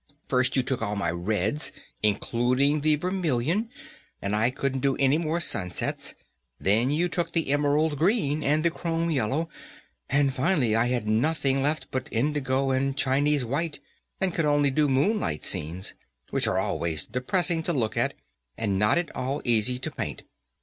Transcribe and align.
First 0.27 0.55
you 0.55 0.63
took 0.63 0.81
all 0.81 0.95
my 0.95 1.11
reds, 1.11 1.71
including 2.01 2.81
the 2.81 2.95
vermilion, 2.95 3.69
and 4.19 4.35
I 4.35 4.49
couldn't 4.49 4.79
do 4.79 4.95
any 4.95 5.19
more 5.19 5.39
sunsets, 5.39 6.15
then 6.59 6.89
you 6.89 7.07
took 7.07 7.33
the 7.33 7.51
emerald 7.51 7.99
green 7.99 8.41
and 8.41 8.65
the 8.65 8.71
chrome 8.71 9.11
yellow, 9.11 9.47
and 10.09 10.33
finally 10.33 10.75
I 10.75 10.87
had 10.87 11.07
nothing 11.07 11.61
left 11.61 11.85
but 11.91 12.09
indigo 12.11 12.71
and 12.71 12.97
Chinese 12.97 13.45
white, 13.45 13.79
and 14.19 14.33
could 14.33 14.45
only 14.45 14.71
do 14.71 14.89
moonlight 14.89 15.43
scenes, 15.43 15.93
which 16.31 16.47
are 16.47 16.57
always 16.57 17.05
depressing 17.05 17.61
to 17.61 17.71
look 17.71 17.95
at, 17.95 18.15
and 18.57 18.79
not 18.79 18.97
at 18.97 19.15
all 19.15 19.39
easy 19.45 19.77
to 19.77 19.91
paint. 19.91 20.23